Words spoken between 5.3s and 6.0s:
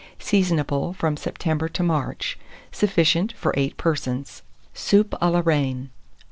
REINE.